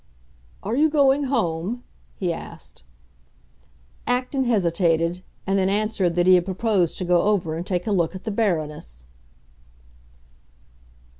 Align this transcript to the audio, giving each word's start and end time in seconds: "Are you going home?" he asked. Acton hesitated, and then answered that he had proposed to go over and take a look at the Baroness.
"Are 0.63 0.75
you 0.75 0.89
going 0.89 1.25
home?" 1.25 1.83
he 2.15 2.33
asked. 2.33 2.81
Acton 4.07 4.45
hesitated, 4.45 5.21
and 5.45 5.59
then 5.59 5.69
answered 5.69 6.15
that 6.15 6.25
he 6.25 6.33
had 6.33 6.45
proposed 6.45 6.97
to 6.97 7.05
go 7.05 7.21
over 7.21 7.53
and 7.55 7.67
take 7.67 7.85
a 7.85 7.91
look 7.91 8.15
at 8.15 8.23
the 8.23 8.31
Baroness. 8.31 9.05